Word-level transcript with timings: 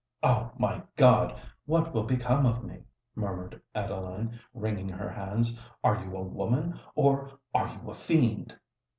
"Oh! 0.23 0.51
my 0.57 0.81
God—what 0.95 1.93
will 1.93 2.01
become 2.05 2.43
of 2.47 2.63
me?" 2.63 2.85
murmured 3.13 3.61
Adeline, 3.75 4.39
wringing 4.51 4.89
her 4.89 5.11
hands. 5.11 5.59
"Are 5.83 6.03
you 6.03 6.17
a 6.17 6.23
woman? 6.23 6.79
or 6.95 7.29
are 7.53 7.67
you 7.67 7.87
a 7.87 7.93
fiend?" 7.93 8.57